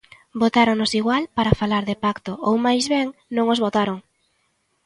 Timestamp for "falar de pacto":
1.61-2.31